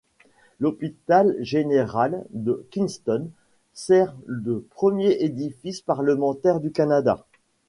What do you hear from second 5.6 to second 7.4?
parlementaire du Canada.